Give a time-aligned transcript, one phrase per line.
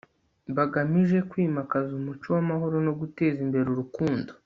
[0.57, 4.31] bagamije kwimakaza umuco w'amahoro no guteza imbere urukundo